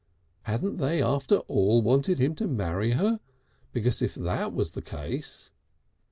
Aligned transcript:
Hadn't 0.45 0.77
they 0.77 0.99
after 0.99 1.35
all 1.41 1.83
wanted 1.83 2.17
him 2.17 2.33
to 2.33 2.47
marry 2.47 2.93
her? 2.93 3.19
Because 3.71 4.01
if 4.01 4.15
that 4.15 4.51
was 4.51 4.71
the 4.71 4.81
case 4.81 5.51